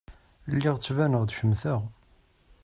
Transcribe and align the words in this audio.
Lliɣ 0.53 0.75
ttbaneɣ-d 0.77 1.31
cemteɣ. 1.37 1.81